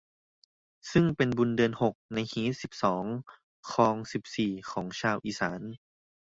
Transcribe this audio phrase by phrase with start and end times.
[0.91, 3.03] ซึ่งเป็นบุญเดือนหกในฮีตสิบสอง
[3.71, 5.61] คองสิบสี่ของชาวอีสาน